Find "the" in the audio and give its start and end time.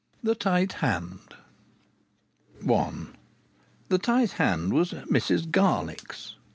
0.23-0.33, 3.89-3.99